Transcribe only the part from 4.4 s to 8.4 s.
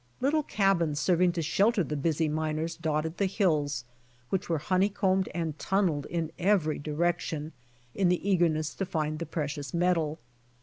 were honeycombed and tun neled in every direction, in the